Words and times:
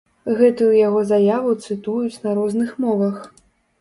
Гэтую 0.37 0.69
яго 0.77 1.03
заяву 1.11 1.53
цытуюць 1.67 2.21
на 2.25 2.31
розных 2.41 2.73
мовах. 2.87 3.15